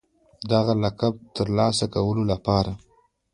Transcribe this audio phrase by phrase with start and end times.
[0.43, 2.71] د دغه لقب د ترلاسه کولو لپاره